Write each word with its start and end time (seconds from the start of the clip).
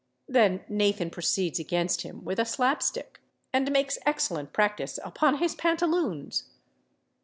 Then 0.27 0.65
Nathan 0.67 1.11
proceeds 1.11 1.59
against 1.59 2.01
him 2.01 2.25
with 2.25 2.39
a 2.39 2.43
slapstick, 2.43 3.21
and 3.53 3.71
makes 3.71 3.99
excellent 4.03 4.51
practice 4.51 4.97
upon 5.03 5.35
his 5.37 5.53
pantaloons. 5.53 6.45